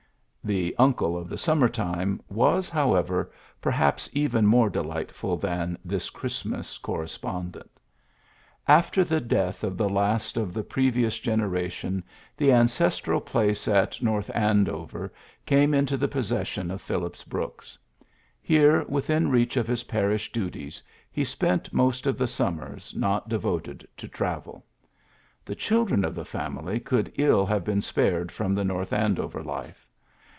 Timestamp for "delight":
4.71-5.11